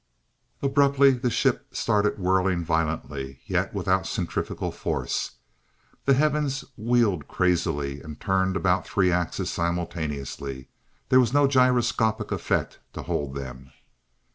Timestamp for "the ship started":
1.11-2.17